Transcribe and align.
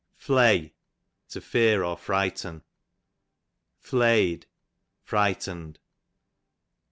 Flay, 0.15 0.73
to 1.29 1.39
fear, 1.39 1.83
to 1.83 1.95
frighten. 1.95 2.63
Flay'd, 3.77 4.47
frightened. 5.03 5.77